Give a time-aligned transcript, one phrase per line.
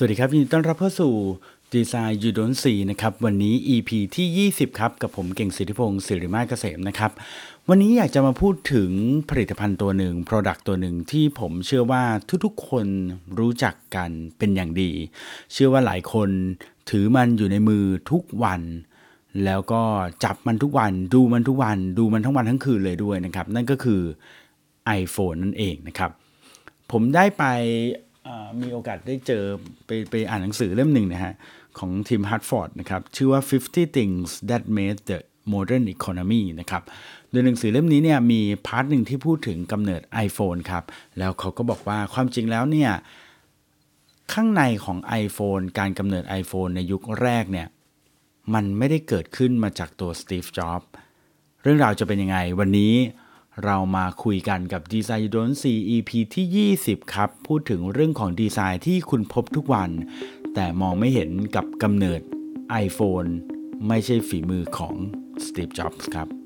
[0.00, 1.12] สวัสดีครับยินดีต้อนรับเข้าสู่
[1.74, 7.10] ดีไซน์ยูดนซีนะครับวันนี้ EP ที่ 20 ครับ กับผมเก่งสิทธิพงศ์สิริมาเกษมนะครับ
[7.68, 8.90] วันนี้อยากจะมาพูดถึง
[9.30, 12.04] ผลิตภัณฑ์ตัวหนึ่ง Product ตัวหนึ่งที่ผมเชื่อว่า
[12.44, 12.86] ทุกๆ คน
[13.38, 14.90] รู้จักกันเป็นอย่างดี
[15.52, 16.30] เชื่อว่าหลายคน
[16.90, 18.62] ถือมันอยู่ในมือทุกวัน
[19.44, 19.82] แล้วก็
[20.24, 24.00] จับมันทุกวัน ดูมันทุกวัน ดูมันทั้งวันทั้งคืนเลยด้วยนะครับ นั่นก็คือ
[25.00, 26.10] iPhone นั่นเองนะครับ
[26.92, 27.44] ผมได้ไป
[28.60, 29.44] มีโอกาสได้เจอ
[29.86, 31.34] ไปไปอ่านหนังสือเล่มหนึ่งนะฮะ
[31.78, 35.18] ของ Tim Harford นะครับ ชื่อว่า 50 things that made the
[35.52, 36.82] modern economy นะครับ
[37.30, 40.84] โดยหนังสือเล่มนี้เนี่ยมี part หนึ่งที่พูดถึงกำเนิด iPhone ครับ
[41.18, 42.90] แล้วเขาก็บอกว่าความจริงแล้วเนี่ย
[44.32, 47.68] ข้างในของ iPhone การกำเนิด iPhone ในยุคแรกเนี่ย
[48.54, 50.90] มันไม่ได้เกิดขึ้นมาจากตัว Steve Jobs
[51.62, 52.94] เรื่องราวจะเป็นยังไงวันนี้
[53.64, 59.90] เรามาคุยกันกับดีไซน์โดน 4 EP ที่ 20 ครับ พูดถึงเรื่องของดีไซน์ที่คุณพบทุกวัน
[60.54, 62.20] แต่มองไม่เห็นกับกำเนิด
[62.84, 63.30] iPhone
[63.88, 64.94] ไม่ใช่ฝีมือของ
[65.44, 66.37] สตีฟจ็อบส์ครับ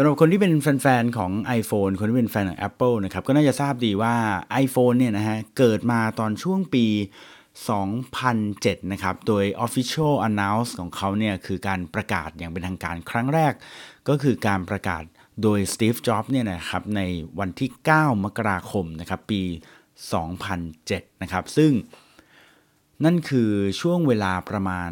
[0.00, 4.14] สำหรับคนที่เป็นแฟนๆของ iPhone คนที่เป็นแฟนของ Apple นะครับก็น่าจะทราบดีว่า
[4.64, 6.86] iPhone เนี่ยนะฮะเกิดมาตอนช่วงปี
[8.08, 13.52] 2007 นะครับ โดย Official Announce ของเขาเนี่ยคือการประกาศอย่างเป็นทางการครั้งแรก
[14.08, 15.02] ก็คือการประกาศ
[15.42, 17.00] โดย Steve Jobs เนี่ยนะครับใน
[17.38, 19.42] วันที่ 9 มกราคมนะครับปี
[20.12, 21.72] 2007 นะครับ ซึ่ง
[23.04, 24.90] นั่นคือช่วงเวลาประมาณ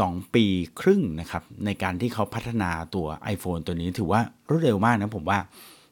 [0.00, 0.44] 2 ปี
[0.80, 5.38] ครึ่งนะครับในการที่เขาพัฒนาตัว iPhone ตัวนี้ถือว่ารวดเร็วมากนะผมว่า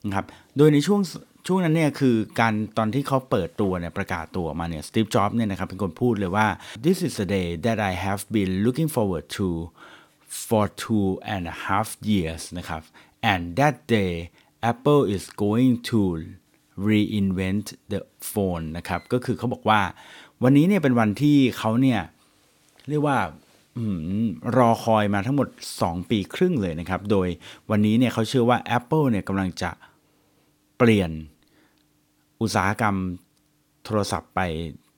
[0.06, 1.00] นะครับโดยในช่วง
[1.46, 6.46] ช่วงนั้นเนี่ยคือการตอนที่เขาเปิดตัวเนี่ยประกาศตัวมาเนี่ยสตีฟจ็อบส์เนี่ยนะครับเป็นคนพูดเลยว่า
[6.84, 9.48] this is the day that I have been looking forward to
[10.46, 12.82] for two and a half years นะครับ
[13.32, 14.12] and that day
[14.70, 16.00] Apple is going to
[16.88, 18.00] reinvent the
[18.32, 19.80] phone นะครับก็คือเขาบอกว่า
[20.42, 22.00] วันนี้เนี่ยเป็นวันที่เขาเนี่ย
[22.88, 23.18] เรียกว่า
[24.56, 25.48] รอคอยมาทั้งหมด
[25.78, 27.28] 2 ปีครึ่งเลยนะครับ โดย
[27.70, 29.70] วันนี้เนี่ยเขาเชื่อว่า Apple เนี่ยกำลังจะ
[30.78, 31.10] เปลี่ยน
[32.40, 32.96] อุตสาหกรรม
[33.84, 34.40] โทรศัพท์ไป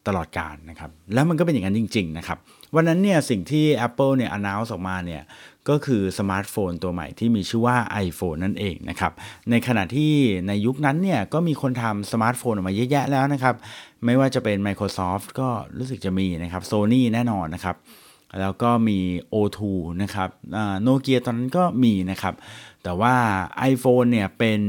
[0.07, 2.39] ตลอดการนะครับ แล้วมันก็เป็นอย่างนั้นจริง ๆ นะครับ
[2.75, 5.23] วันนั้นเนี่ยสิ่งที่ Apple เนี่ย announce ออกมาเนี่ย
[5.69, 9.13] ก็คือสมาร์ทโฟนตัวใหม่ที่มีชื่อว่า iPhone นั่นเองนะครับ
[9.51, 10.13] ในขณะที่
[10.49, 13.55] ในยุคนั้นเนี่ย ก็มีคนทำสมาร์ทโฟนออกมาเยอะแยะแล้วนะครับ
[14.05, 17.77] ไม่ว่าจะเป็น Microsoft ก็รู้สึกจะมีนะครับ Sony แน่นอนนะครับ
[18.41, 18.99] แล้วก็มี
[19.35, 19.61] O2
[20.03, 20.31] นะครับ
[20.83, 22.35] โนเกียตอนนั้นก็มีนะครับ
[22.83, 23.15] แต่ว่า
[23.73, 24.61] iPhone เนี่ยเป็น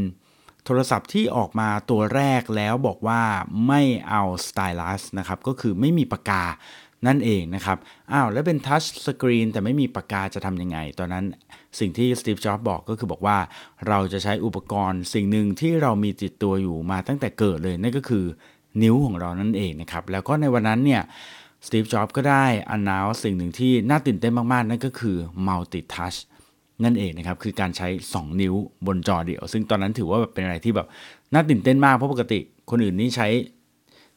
[0.65, 3.21] โทรศัพท์ที่ออกมาตัวแรกแล้วบอกว่า
[3.67, 6.43] ไม่เอา stylus นะครับ ก็คือไม่มีปากกา
[7.07, 7.77] นั่นเองนะครับ
[8.11, 11.25] อ้าวแล้วเป็น touch screen แต่ไม่มีปากกาจะทำยังไง ตอนนั้น
[11.79, 13.37] สิ่งที่สตีฟ จ็อบส์บอกก็คือบอกว่า
[13.87, 18.25] เราจะใช้อุปกรณ์สิ่งหนึ่งที่เรามีติดตัวอยู่มาตั้งแต่เกิดเลย นั่นก็คือ
[18.81, 21.01] นิ้วของเรานั่นเองนะครับ แล้วก็ในวันนั้นเนี่ย
[21.65, 26.17] สตีฟ จ็อบก็ได้อนนาวสิ่งหนึ่งที่น่าตื่นเต้นมาก ๆ นั่นก็คือ multi touch
[26.83, 28.53] นั่นเองนะครับ คือการใช้ 2 นิ้ว
[28.87, 30.87] บนจอเดียว ซึ่งตอนนั้นถือว่าแบบเป็นอะไรที่แบบ
[31.33, 33.27] น่าตื่นเต้นมาก เพราะปกติคนอื่นนี่ใช้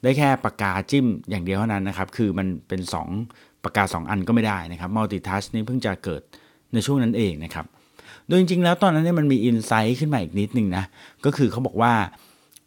[0.03, 2.81] ได้แค่ปากกาจิ้มอย่างเดียวเท่านั้นนะครับ คือมันเป็น
[3.23, 6.23] 2 ปากกา 2 อันก็ไม่ได้นะครับ multi touch นี่เพิ่งจะเกิด
[6.73, 7.67] ในช่วงนั้นเองนะครับ
[8.27, 10.85] โดยจริง ๆ แล้วตอนนั้นเนี่ยมันมีอินไซต์ขึ้นมาอีกนิดนึงนะ
[11.25, 11.93] ก็คือเขาบอกว่า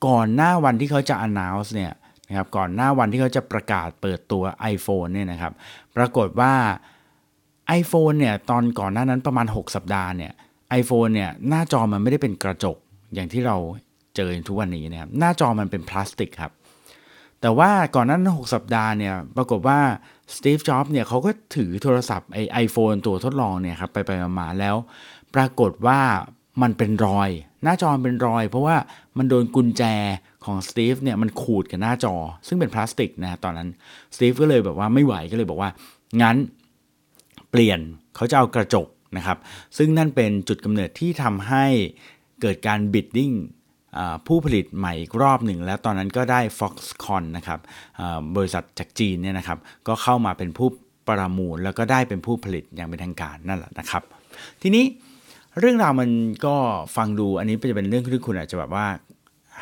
[0.08, 1.92] ก่อนหน้าวันที่เขาจะ announce เนี่ย
[2.30, 5.54] นะครับก่อนหน้าวันที่เขาจะประกาศเปิดตัว iPhone เนี่ยนะครับ
[5.96, 6.54] ปรากฏว่า
[7.80, 10.32] iPhone เนี่ยตอนก่อนหน้านั้นประมาณ 6 สัปดาห์เนี่ย
[10.80, 12.78] iPhone เนี่ยหน้าจอมันไม่ได้เป็นกระจก
[13.14, 13.58] อย่างที่เรา
[14.16, 16.52] เจอทุกวันนี้นะครับหน้าจอมันเป็นพลาสติกครับ
[17.42, 19.80] แต่ว่าก่อนนั้น 6 สัปดาห์เนี่ยปรากฏว่า
[20.36, 24.76] Steve Jobs เนี่ยเขาก็ถือโทรศัพท์ไอ iPhone ตัวทดลองเนี่ยครับไปไปมาแล้ว
[25.36, 26.00] ปรากฏว่า
[26.62, 27.30] มันเป็นรอย
[27.64, 28.76] หน้าจอเป็นรอย เพราะว่า
[29.18, 29.84] มันโดนกุญแจ
[30.46, 32.16] ของ Steve เนี่ยมันขูดกับหน้าจอ
[32.48, 33.70] ซึ่งเป็นพลาสติกนะตอนนั้น
[34.16, 35.70] Steve ก็เลยแบบว่าไม่ไหวก็เลยบอกว่า
[36.22, 36.38] งั้น
[37.52, 37.80] เปลี่ยน
[38.16, 38.88] เขาจะเอากระจก
[39.18, 39.38] นะครับ
[39.78, 41.66] ซึ่งนั่นเป็นจุดกำเนิดที่ทำให้
[42.42, 43.32] เกิดการ bidding
[44.28, 47.60] ผู้ผลิตใหม่อีกรอบหนึ่ง แล้วตอนนั้นก็ได้ Foxconn นะครับ
[48.36, 49.58] บริษัทจากจีนเนี่ยนะครับ
[49.88, 50.68] ก็เข้ามาเป็นผู้
[51.08, 54.04] ประมูล แล้วก็ได้เป็นผู้ผลิตอย่างเป็นทางการนั่นแหละนะครับ
[54.62, 54.86] ทีนี้
[55.60, 56.10] เรื่องราวมัน
[56.46, 56.56] ก็
[56.96, 58.86] ฟังดูอันนี้จะเป็นเรื่องที่คุณอาจจะแบบว่า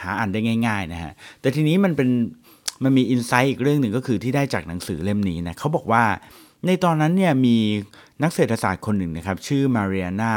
[0.01, 1.11] หาอ่านได้ง่าย ๆ นะฮะ
[1.41, 2.09] แต่ทีนี้มันเป็น
[2.83, 6.03] มันมีอินไซต์อีกเรื่องหนึ่งก็คือที่ได้จากหนังสือเล่มนี้นะเขาบอกว่า
[6.65, 7.57] ในตอนนั้นเนี่ยมี
[8.23, 10.33] นักเศรษฐศาสตร์คนหนึ่งนะครับ ชื่อมาเรียนา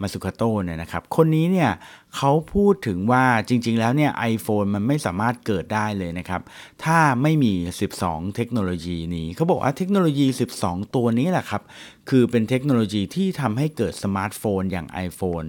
[0.00, 1.70] Mazzucato เนี่ยนะครับ คนนี้เนี่ย
[2.16, 6.42] เขาพูดถึงว่าจริง ๆ แล้วเนี่ย iPhone มันไม่สามารถเกิดได้เลยนะครับ
[6.84, 7.52] ถ้าไม่มี
[7.94, 10.26] 12 เทคโนโลยีนี้เขาบอกว่าเทคโนโลยี
[10.60, 11.62] 12 ตัวนี้แหละครับ
[12.08, 15.48] คือเป็นเทคโนโลยีที่ทำให้เกิดสมาร์ทโฟนอย่าง iPhone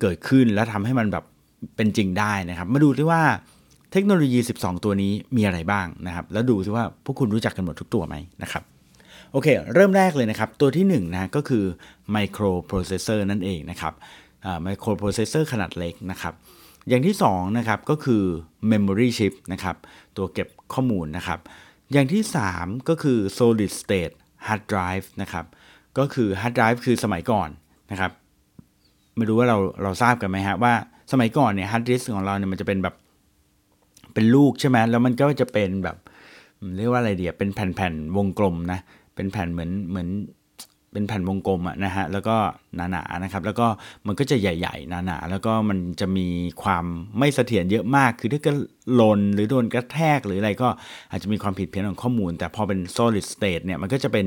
[0.00, 1.24] เกิดขึ้นและทำให้มันแบบ
[1.76, 3.22] เป็นจริงได้นะครับ มาดูที่ว่า
[3.92, 8.62] เทคโนโลยี 12 ตัวนี้มีอะไรบ้างนะครับ แล้วดูซิว่าพวกคุณรู้จักกันหมดทุกตัวไหมนะครับ
[9.32, 11.64] โอเค เริ่มแรกเลยนะครับ ตัวที่1 นะก็คือ
[12.14, 13.94] microprocessor นั่นเองนะครับ
[14.62, 16.34] ไมโครโปรเซสเซอร์ขนาดเล็กนะครับ
[16.88, 18.22] อย่างที่2นะครับก็คือ
[18.70, 19.76] memory chip นะครับ
[20.16, 21.38] ตัวเก็บข้อมูลนะครับ
[21.92, 22.22] อย่างที่
[22.56, 24.14] 3 ก็คือ solid state
[24.46, 25.44] hard drive นะครับ
[25.98, 27.48] ก็คือ hard drive คือสมัยก่อน
[27.90, 28.12] นะครับ
[29.16, 30.74] ไม่รู้ว่าเราเราทราบกันไหมฮะว่า
[31.12, 32.94] สมัยก่อนเนี่ย hard disk ของเราเนี่ยมันจะเป็นแบบ
[34.14, 35.96] เป็นลูกใช่ไหมแล้วมันก็จะเป็นแบบ
[36.76, 38.80] เรียกว่าอะไรเดียเป็นแผ่นๆวงกลมนะ
[39.14, 40.08] เป็นแผ่นเหมือนเหมือน
[40.92, 42.36] เป็นแผ่นวงกลมอะนะฮะแล้วก็
[42.76, 43.66] หนาๆนะครับ แล้วก็
[44.06, 46.26] มันก็จะใหญ่ๆหนาๆแล้วก็มันจะมี
[46.62, 46.84] ความ
[47.18, 48.56] ไม่เสถียรเยอะมาก คือถ้าเกิด
[48.94, 50.68] หล่นหรือโดนกระแทกหรืออะไรก็
[51.10, 54.26] อาจจะมีความผิดเพี้ยนของข้อมูล แต่พอเป็น solid state เนี่ยมันก็จะเป็น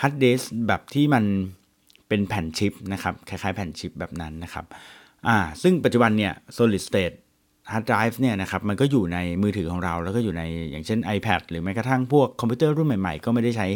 [0.00, 1.24] hard disk แบบที่มัน
[2.08, 4.64] เป็นแผ่นชิปนะครับคล้ายๆแผ่นชิปแบบนั้นนะครับ
[5.28, 7.16] อ่าซึ่งปัจจุบันเนี่ย solid state
[7.72, 13.66] hard drive เนี่ยนะครับมันก็อยู่ในมือถือของเรา แล้วก็อยู่ในอย่างเช่น iPad หรือแม้กระทั่งพวกคอมพิวเตอร์รุ่นใหม่ๆ ก็ไม่ได้ใช้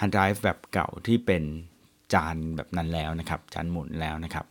[0.00, 1.42] hard drive แบบเก่าที่เป็น
[2.12, 4.44] จานแบบนั้นแล้วนะครับจานหมุนแล้วนะครับ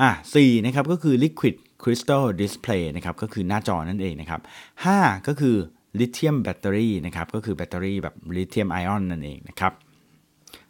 [0.00, 4.40] อะสี่นะครับก็คือ liquid crystal display นะครับก็คือหน้าจอนั่นเองนะครับ
[4.84, 4.98] ห้า
[5.28, 5.56] ก็คือ
[5.98, 9.72] lithium battery นะครับก็คือแบตเตอรี่แบบ lithium ion นั่นเองนะครับ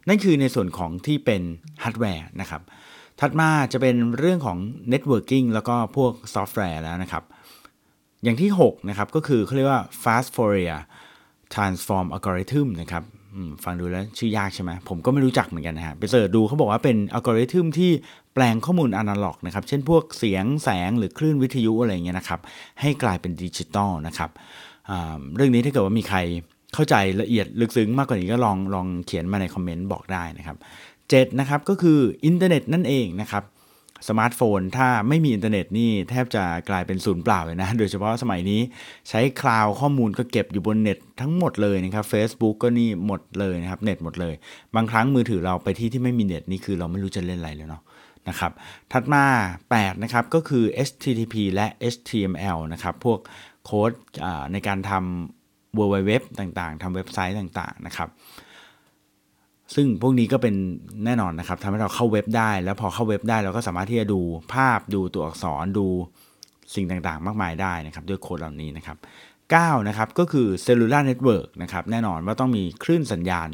[0.07, 1.41] นั่นคือในส่วนของที่เป็น
[1.83, 2.61] ฮาร์ดแวร์นะครับ
[3.21, 4.57] ถัดมาจะเป็นเรื่องของ
[4.93, 7.23] networking แล้วก็พวกซอฟต์แวร์แล้วนะครับ
[8.23, 10.79] อย่างที่ 6 นะครับ ก็คือเขาเรียกว่า fast Fourier
[11.53, 13.03] transform algorithm นะครับ
[13.63, 17.91] ฟังดูแล้วชื่อยากใช่ไหมผมก็ไม่รู้จักเหมือนกันนะฮะ ไป search ดูเขาบอกว่าเป็นอัลกอริทึมที่
[18.33, 22.39] แปลงข้อมูลอนาล็อกนะครับ เช่นพวกเสียงแสงหรือคลื่นวิทยุอะไรเงี้ยนะครับ
[22.81, 24.29] ให้กลายเป็นดิจิตอลนะครับ
[25.35, 26.19] เรื่องนี้ถ้าเกิดว่ามีใคร
[26.73, 30.57] เข้าใจละเอียดลึกซึ้งมากกว่านี้ก็ลองลองเขียนมาในคอมเมนต์บอกได้นะครับ
[31.11, 33.43] 7นะครับก็คืออินเทอร์เน็ตนั่นเองนะครับ
[34.07, 38.61] สมาร์ทโฟนถ้าไม่มีอินเทอร์เน็ตนี่แทบจะกลายเป็นศูนย์เปล่าเลยนะ โดยเฉพาะสมัยนี้
[39.09, 44.33] ใช้ cloud ข้อมูลก็เก็บอยู่บนเน็ตทั้งหมดเลยนะครับ Facebook ก็นี่หมดเลยนะครับเน็ตหมดเลย
[44.75, 47.81] บางครั้งมือถือเราไปที่ที่ไม่มีเน็ตนี่คือเราไม่รู้จะเล่นอะไรเลยเนาะ
[48.29, 48.51] นะครับ
[48.91, 49.23] ถัดมา
[49.63, 53.19] 8 นะครับ ก็คือ HTTP และ HTML นะครับ พวก
[53.65, 53.91] โค้ด
[54.51, 58.09] ในการทำ w w w ต่างๆทำเว็บไซต์ต่างๆนะครับ
[59.75, 60.55] ซึ่งพวกนี้ก็เป็น
[61.05, 64.19] แน่นอนนะครับทำให้เราเข้าเว็บได้ แล้วพอเข้าเว็บได้เราก็สามารถที่จะดู
[64.53, 65.87] ภาพดูตัวอักษรดู
[66.75, 68.97] สิ่งต่างๆ มากมายได้นะครับ ด้วยโค้ดเหล่านี้นะครับ
[69.43, 73.49] 9นะครับก็คือ cellular network นะครับแน่นอนว่าต้องมีคลื่นสัญญาณ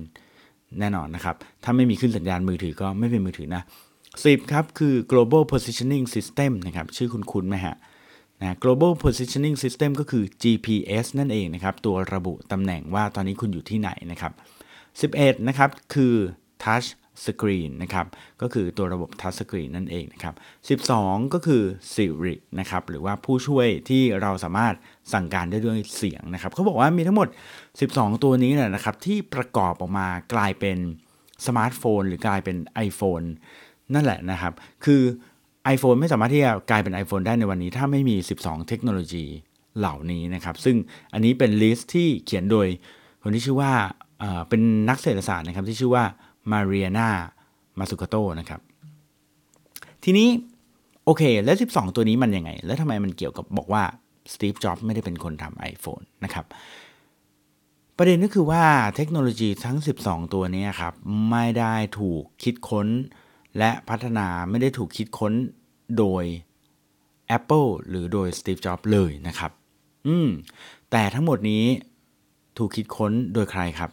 [0.80, 3.64] แน่นอนนะครับ ถ้าไม่มีคลื่นสัญญาณมือถือก็ไม่เป็นมือถือนะ
[4.08, 7.76] 10ครับคือ global positioning system นะครับชื่อคุณคุณไหมฮะ
[8.42, 14.34] นะ global positioning system ก็คือ GPS นั่นเองนะครับ ตัวระบุตำแหน่งว่าตอนนี้คุณอยู่ที่ไหนนะครับ
[15.02, 16.16] 11 นะครับ คือ
[16.64, 16.90] touch
[17.26, 18.06] screen นะครับ
[18.42, 21.64] ก็คือตัวระบบ touch screen นั่นเองนะครับ 12 ก็คือ
[21.94, 24.74] Siri นะครับ หรือว่าผู้ช่วยที่เราสามารถ
[25.14, 27.28] สั่งการได้ด้วยเสียงนะครับ เขาบอกว่ามีทั้งหมด
[27.76, 30.78] 12 ตัวนี้แหละนะครับ ที่ประกอบออกมากลายเป็น
[31.46, 32.58] สมาร์ทโฟน หรือกลายเป็น
[32.88, 33.26] iPhone
[33.94, 34.54] นั่นแหละนะครับ
[34.86, 35.02] คือ
[35.76, 39.26] iPhone ไม่สามารถที่จะกลายเป็น iPhone ได้ในวันนี้ ถ้าไม่มี 12 เทคโนโลยี
[39.78, 40.76] เหล่านี้นะครับ ซึ่ง
[41.14, 42.68] อันนี้เป็น list ที่เขียนโดย
[43.24, 43.74] คนที่ชื่อว่า
[44.50, 46.04] เป็นนักเศรษฐศาสตร์นะครับที่ชื่อว่า
[46.52, 48.62] Mariana Mazzucato นะครับ
[50.04, 50.30] ทีนี้
[51.06, 53.84] โอเค แล้ว 12 ตัวนี้มันยังไง แล้วทำไมมันเกี่ยวกับบอกว่า
[54.34, 56.46] Steve Jobs ไม่ได้เป็นคนทำ iPhone นะครับ
[57.98, 58.64] ประเด็นก็คือว่า
[58.96, 60.94] เทคโนโลยีทั้ง 12 ตัวนี้ครับ
[61.30, 62.88] ไม่ได้ถูกคิดค้น
[63.58, 65.34] และพัฒนาไม่ได้ถูกคิดค้น
[65.98, 66.24] โดย
[67.38, 69.52] Apple หรือโดยสตีฟจ็อบส์เลยนะครับ
[70.08, 70.28] อืม
[70.92, 71.64] แต่ทั้งหมดนี้
[72.58, 73.92] ถูกคิดค้นโดยใครครับ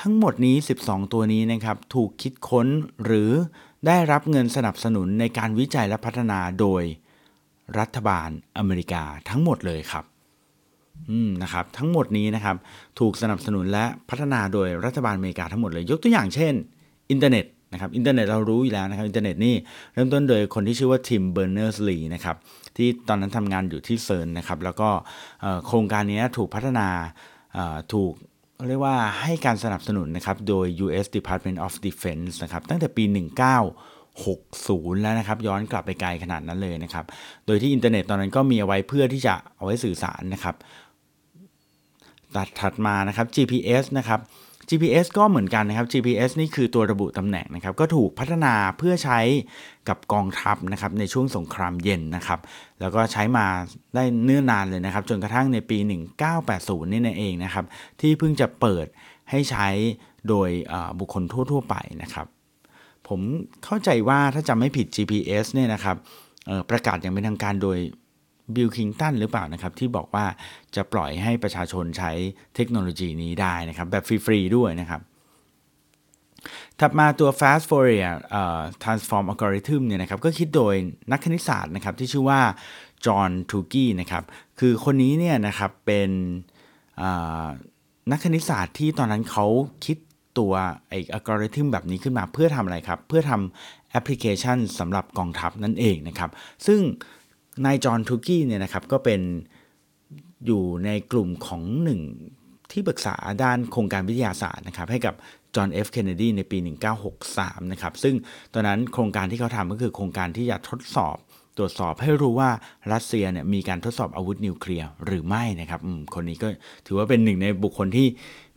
[0.00, 2.66] ทั้งหมดนี้ 12 ตัวนี้นะครับถูกคิดค้น
[3.04, 3.30] หรือ
[3.86, 6.82] ได้รับเงินสนับสนุนในการวิจัยและพัฒนาโดย
[7.78, 8.28] รัฐบาล
[8.58, 10.04] อเมริกาทั้งหมดเลยครับ
[11.10, 12.56] อืมนะครับทั้งหมดนี้นะครับ
[12.98, 16.52] ถูกสนับสนุนและพัฒนาโดยรัฐบาลอเมริกาทั้งหมดเลยยกตัวอย่างเช่น
[17.10, 19.54] อินเทอร์เน็ตนะครับอินเทอร์เน็ตเรารู้อยู่แล้วนะครับอินเทอร์เน็ตนี่
[19.94, 22.36] เริ่มต้นโดยคนที่ชื่อว่า Tim Berners-Lee นะครับ
[22.76, 24.88] ที่ตอนนั้นทำงานอยู่ที่ CERN นะครับแล้วก็
[25.66, 26.88] โครงการนี้ถูกพัฒนา
[27.94, 28.12] ถูก
[28.68, 31.06] เรียกว่าให้การสนับสนุนนะครับโดย U.S.
[31.16, 37.04] Department of Defense นะครับตั้งแต่ปี 1960 แล้วนะครับย้อนกลับไปไกลขนาดนั้นเลยนะครับ
[37.46, 40.54] โดยที่อินเทอร์เน็ตตอนนั้นก็มีเอาไว้เพื่อที่จะเอาไว้สื่อสารนะครับ
[42.36, 44.20] ตัดถัดมานะครับ GPS นะครับ
[44.70, 49.20] GPS ก็เหมือนกันนะครับ GPS นี่คือตัวระบุตำแหน่งนะครับ ก็ถูกพัฒนาเพื่อใช้
[49.88, 52.40] กับกองทัพนะครับในช่วงสงครามเย็นนะครับ
[52.80, 53.46] แล้วก็ใช้มา
[53.94, 55.78] ได้เนิ่นนานเลยนะครับ จนกระทั่งในปี
[56.34, 57.64] 1980 นี่นเองนะครับ
[58.00, 58.86] ที่เพิ่งจะเปิด
[59.30, 59.68] ให้ใช้
[60.28, 60.50] โดย
[60.98, 62.26] บุคคลทั่ว ๆ ไปนะครับ
[63.08, 63.20] ผม
[63.64, 65.96] เข้าใจว่าถ้าจำไม่ผิด GPS เนี่ยนะครับ
[66.70, 67.78] ประกาศอย่างเป็นทางการโดย
[68.56, 70.24] บิลคิงตันหรือเปล่านะครับ ที่บอกว่า
[70.74, 72.12] จะปล่อยให้ประชาชนใช้
[72.54, 75.00] เทคโนโลยีนี้ได้นะครับ แบบฟรีๆด้วยนะครับ
[76.80, 80.74] ถัดมาตัว fast Fourier uh, transform algorithm เนี่ยนะครับ ก็คิดโดย
[81.12, 82.40] นักคณิตศาสตร์นะครับ ที่ชื่อว่า
[83.06, 84.24] จอห์นทูกี้นะครับ
[84.58, 86.10] คือคนนี้เนี่ยนะครับเป็น
[88.10, 89.46] นักคณิตศาสตร์ที่ตอนนั้นเขา
[89.84, 89.96] คิด
[90.38, 90.52] ตัว
[90.88, 96.30] ไอ้อัลกอริทึมแบบนี้ขึ้นมาเพื่อทำอะไรครับ เพื่อทำแอปพลิเคชันสำหรับกองทัพนั่นเองนะครับ
[96.66, 96.80] ซึ่ง
[97.64, 99.20] นายจอห์นทูกี้เนี่ยนะครับก็เป็น
[100.46, 102.00] อยู่ในกลุ่มของหนึ่ง
[102.72, 105.14] ที่ปรึกษาด้านโครงการวิทยาศาสตร์นะครับ ให้กับ
[105.54, 106.58] จอห์นเอฟเคนเนดีในปี
[107.14, 108.14] 1963 นะครับ ซึ่ง
[108.54, 111.16] ตอนนั้นโครงการที่เขาทำก็คือโครงการที่จะทดสอบ
[111.58, 112.50] ตรวจสอบให้รู้ว่า
[112.92, 115.80] รัสเซียเนี่ยมีการทดสอบอาวุธนิวเคลียร์หรือไม่นะครับ
[116.14, 116.48] คนนี้ก็
[116.86, 118.06] ถือว่าเป็นหนึ่งในบุคคลที่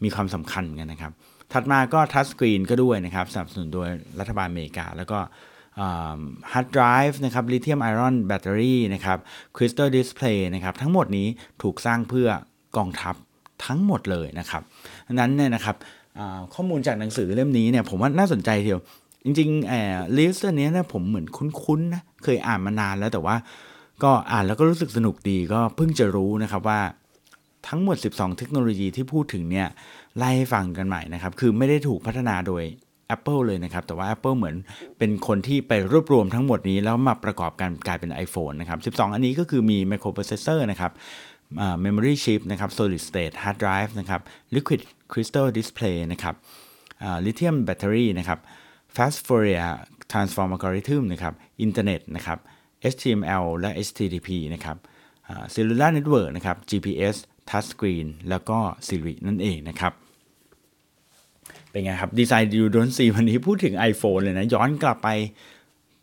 [0.04, 1.12] มีความสำคัญกันนะครับ
[1.54, 3.88] ถัดมาก็ touch screen ก็ด้วยนะครับสนับสนุนโดย
[4.20, 5.20] รัฐบาลอเมริกา แล้วก็
[6.52, 9.18] hard drive นะครับ lithium-ion battery นะครับ
[9.56, 11.27] crystal display นะครับทั้งหมดนี้
[11.62, 12.27] ถูกสร้างเพื่อ
[12.77, 13.15] กองทัพ
[13.65, 14.62] ทั้งหมดเลยนะครับ
[15.13, 15.75] นั้นเนี่ยนะครับ
[16.53, 18.82] ข้อมูลจากหนังสือเล่มนี้เนี่ยผมว่าน่าสนใจทีเดียว
[19.25, 23.36] จริงๆไอ้ list นี้นะผมเหมือนคุ้นๆนะเคยอ่านมานานแล้วแต่ว่า
[24.03, 26.80] ก็อ่านแล้วก็รู้สึกสนุกดีก็เพิ่งจะรู้นะครับว่า
[27.68, 29.68] ทั้งหมด 12 เทคโนโลยีที่พูดถึงเนี่ย
[30.18, 32.63] ไล่ฟังกันใหม่นะครับ คือไม่ได้ถูกพัฒนาโดย
[33.16, 34.56] Apple เลยนะครับ แต่ว่า Apple เหมือน
[34.98, 40.92] เป็นคนที่ไปรวบรวมทั้งหมดนี้ แล้วมาประกอบกันกลายเป็น iPhone นะครับ 12 อันนี้ก็คือมี microprocessor นะครับ
[41.86, 44.22] memory chip นะครับ solid state hard drive นะครับ
[44.56, 44.82] liquid
[45.12, 46.36] crystal display นะครับ
[47.26, 48.40] lithium battery นะครับ
[48.96, 49.72] fast Fourier
[50.12, 51.34] transform algorithm นะครับ
[51.66, 52.40] internet นะครับ
[52.94, 54.78] HTML และ HTTP นะครับ
[55.54, 57.16] cellular network นะครับ GPS
[57.50, 58.58] touch screen แล้วก็
[58.88, 59.94] Siri นั่นเองนะครับ
[61.74, 65.10] เป็นไงครับ ดีไซน์ยูโดนซีวันนี้พูดถึง iPhone เลยนะ ย้อนกลับไป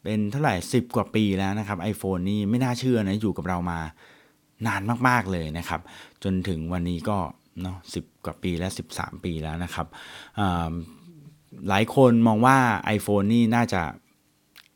[0.03, 3.79] เป็นเท่าไหร่ 10 กว่าปีแล้วนะครับ iPhone นี่ไม่น่าเชื่อนะ อยู่กับเรามา
[4.67, 5.81] นานมากๆเลยนะครับ
[6.25, 7.19] จนถึงวันนี้ก็
[7.63, 9.87] เนาะสิกว่าปีและ13 ปีแล้วนะครับ
[11.69, 12.57] หลายคนมองว่า
[12.97, 13.83] iPhone นี่น่าจะ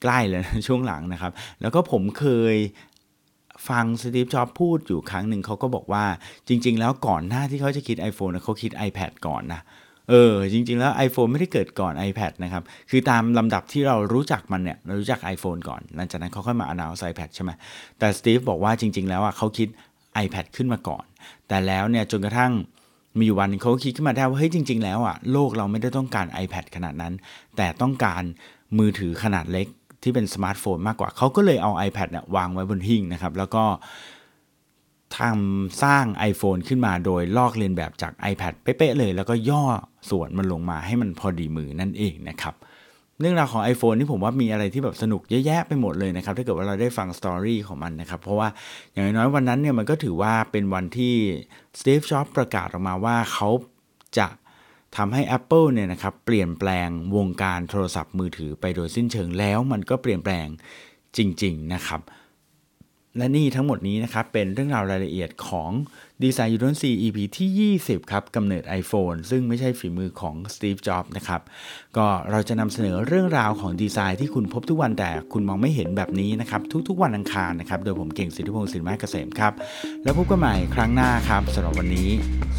[0.02, 2.56] ใกล้เลยนะช่วงหลังนะครับ แล้วก็ผมเคย
[3.68, 6.04] ฟังสตีฟจ็อบพูดอยู่ครั้งหนึ่งเขาก็บอกว่า
[6.48, 9.62] จริง ๆ แล้วก่อนหน้าที่เขาจะคิด iPhone เขาคิด iPad ก่อนนะ
[10.10, 17.50] เออจริง ๆ แล้ว iPhone ไม่ได้เกิดก่อน iPad นะครับ คือตามลำดับที่เรารู้จักมันเนี่ย เรารู้จัก iPhone ก่อน หลังจากนั้นเขาค่อยมา announce iPad ใช่ไหม
[17.98, 19.68] แต่สตีฟบอกว่าจริง ๆ แล้วอะเขาคิด
[20.24, 21.04] iPad ขึ้นมาก่อน
[21.48, 22.52] แต่แล้วเนี่ยจนกระทั่ง
[23.20, 27.14] มีวันเขาคิดขึ้นมาได้ว่าเฮ้ยจริง ๆ แล้วอะโลกเราไม่ได้ต้องการ iPad ขนาดนั้น
[27.56, 28.22] แต่ต้องการ
[28.78, 29.66] มือถือขนาดเล็ก
[30.02, 33.64] ที่เป็นสมาร์ทโฟนมากกว่า เขาก็เลยเอา iPad เนี่ยวางไว้บนหิ้งนะครับ แล้วก็
[35.18, 39.64] ทำสร้าง iPhone ขึ้นมาโดยลอกเลียนแบบจาก iPad เป๊ะๆเลย แล้วก็ย่อ
[40.10, 42.54] ส่วนมันลงมาให้มันพอดีมือนั่นเองนะครับ
[43.20, 48.48] เรื่องราวของ iPhone นี่ผมว่ามีอะไรที่แบบสนุกเยอะแยะไปหมดเลยนะครับถ้าเกิดว่าเราได้ฟังสตอรี่ของมันนะครับ เพราะว่า
[48.92, 51.14] อย่างน้อยวันนั้นเนี่ยมันก็ถือว่าเป็นวันที่
[51.78, 53.48] สตีฟจ็อบประกาศออกมาว่าเขา
[54.18, 54.26] จะ
[54.96, 60.46] ทำให้ Apple เนี่ยนะครับเปลี่ยนแปลงวงการโทรศัพท์มือถือไปโดยสิ้นเชิงแล้วมันก็เปลี่ยนแปลง
[61.16, 62.00] จริง ๆ นะครับ
[63.18, 65.70] และนี่ทั้งหมดนี้นะครับ เป็นเรื่องราวรายละเอียดของ
[66.22, 71.40] ดีไซน์ยูโนซี EP ที่ 20 ครับกำเนิด iPhone ซึ่งไม่ใช่ฝีมือของ Steve Jobs นะครับ
[71.96, 79.52] ก็เราจะนำเสนอเรื่องราวของดีไซน์ที่คุณพบทุกวันแต่คุณมองไม่เห็นแบบนี้นะครับ ทุกๆวันอังคารนะครับ โดยผมเก่งสิทธิพงศ์สินไม้เกษมครับ
[80.04, 82.08] แล้วพบกันใหม่ครั้งหน้าครับสำหรับวันนี้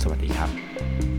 [0.02, 1.15] สวัสดีครับ